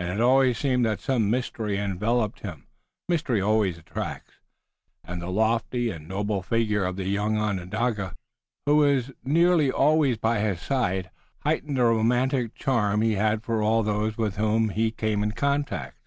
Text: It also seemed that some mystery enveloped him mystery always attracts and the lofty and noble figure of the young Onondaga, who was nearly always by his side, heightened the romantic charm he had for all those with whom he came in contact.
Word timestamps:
It 0.00 0.20
also 0.20 0.52
seemed 0.54 0.84
that 0.86 0.98
some 0.98 1.30
mystery 1.30 1.78
enveloped 1.78 2.40
him 2.40 2.66
mystery 3.08 3.40
always 3.40 3.78
attracts 3.78 4.40
and 5.04 5.22
the 5.22 5.30
lofty 5.30 5.88
and 5.92 6.08
noble 6.08 6.42
figure 6.42 6.84
of 6.84 6.96
the 6.96 7.04
young 7.04 7.38
Onondaga, 7.38 8.16
who 8.66 8.74
was 8.74 9.12
nearly 9.22 9.70
always 9.70 10.16
by 10.18 10.40
his 10.40 10.60
side, 10.60 11.12
heightened 11.44 11.76
the 11.76 11.84
romantic 11.84 12.56
charm 12.56 13.02
he 13.02 13.12
had 13.14 13.44
for 13.44 13.62
all 13.62 13.84
those 13.84 14.18
with 14.18 14.34
whom 14.34 14.70
he 14.70 14.90
came 14.90 15.22
in 15.22 15.30
contact. 15.30 16.00